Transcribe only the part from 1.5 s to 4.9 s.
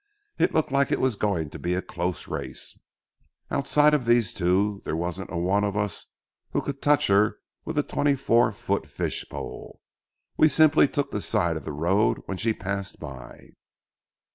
to be a close race. Outside of these two